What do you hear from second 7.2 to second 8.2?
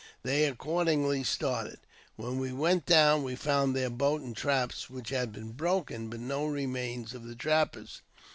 the trappers.